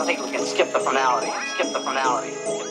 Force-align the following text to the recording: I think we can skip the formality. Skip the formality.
I 0.00 0.04
think 0.06 0.24
we 0.24 0.30
can 0.30 0.46
skip 0.46 0.72
the 0.72 0.80
formality. 0.80 1.30
Skip 1.54 1.74
the 1.74 1.80
formality. 1.80 2.69